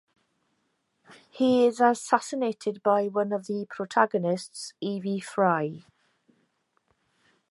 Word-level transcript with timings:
He 1.29 1.67
is 1.67 1.79
assassinated 1.79 2.81
by 2.81 3.07
one 3.07 3.31
of 3.31 3.45
the 3.45 3.67
protagonists, 3.69 4.73
Evie 4.81 5.19
Frye. 5.19 5.85